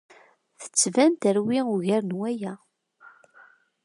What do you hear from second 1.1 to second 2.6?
terwi ugar n waya.